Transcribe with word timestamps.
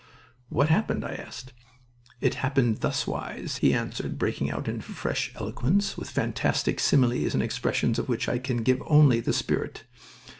"What 0.49 0.69
happened?" 0.69 1.05
I 1.05 1.13
asked. 1.13 1.53
"It 2.21 2.33
happened 2.41 2.79
thuswise," 2.81 3.57
he 3.59 3.71
answered, 3.71 4.17
breaking 4.17 4.49
out 4.49 4.67
into 4.67 4.81
fresh 4.81 5.31
eloquence, 5.35 5.95
with 5.95 6.09
fantastic 6.09 6.79
similes 6.79 7.35
and 7.35 7.43
expressions 7.43 7.99
of 7.99 8.09
which 8.09 8.27
I 8.27 8.39
can 8.39 8.63
give 8.63 8.81
only 8.87 9.19
the 9.19 9.31
spirit. 9.31 9.83